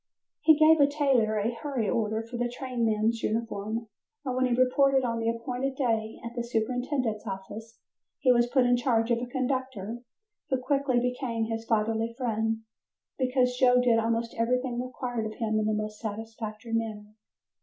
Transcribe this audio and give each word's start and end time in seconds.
He 0.41 0.57
gave 0.57 0.81
a 0.81 0.89
tailor 0.91 1.37
a 1.37 1.53
"hurry" 1.53 1.87
order 1.87 2.23
for 2.23 2.43
a 2.43 2.49
trainman's 2.49 3.21
uniform, 3.21 3.87
and 4.25 4.35
when 4.35 4.47
he 4.47 4.51
reported 4.59 5.03
on 5.03 5.19
the 5.19 5.29
appointed 5.29 5.75
day 5.75 6.17
at 6.25 6.35
the 6.35 6.43
superintendent's 6.43 7.27
office, 7.27 7.77
he 8.17 8.31
was 8.31 8.47
put 8.49 8.65
in 8.65 8.75
charge 8.77 9.11
of 9.11 9.19
a 9.21 9.27
conductor 9.27 10.01
who 10.49 10.57
quickly 10.57 10.99
became 10.99 11.45
his 11.45 11.67
fatherly 11.67 12.15
friend, 12.17 12.61
because 13.19 13.55
Joe 13.59 13.79
did 13.79 13.99
everything 14.39 14.81
required 14.81 15.27
of 15.27 15.35
him 15.35 15.59
in 15.59 15.69
a 15.69 15.73
most 15.75 15.99
satisfactory 15.99 16.73
manner. 16.73 17.13